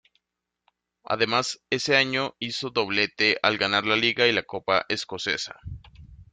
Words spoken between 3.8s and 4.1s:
la